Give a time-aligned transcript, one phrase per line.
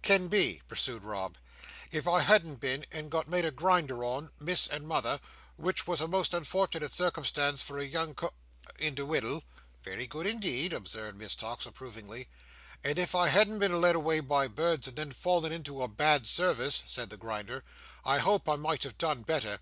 [0.00, 1.36] "—can be," pursued Rob.
[1.92, 5.20] "If I hadn't been and got made a Grinder on, Miss and Mother,
[5.58, 9.42] which was a most unfortunate circumstance for a young co—indiwiddle—"
[9.82, 12.28] "Very good indeed," observed Miss Tox, approvingly.
[12.82, 16.26] "—and if I hadn't been led away by birds, and then fallen into a bad
[16.26, 17.62] service," said the Grinder,
[18.06, 19.60] "I hope I might have done better.